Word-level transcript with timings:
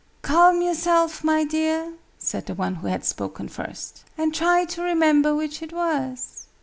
"Calm 0.23 0.63
yourself, 0.63 1.23
my 1.23 1.43
dear," 1.43 1.93
said 2.17 2.47
the 2.47 2.55
one 2.55 2.73
who 2.73 2.87
had 2.87 3.05
spoken 3.05 3.47
first, 3.47 4.03
"and 4.17 4.33
try 4.33 4.65
to 4.65 4.81
remember 4.81 5.35
which 5.35 5.61
it 5.61 5.71
was. 5.71 6.47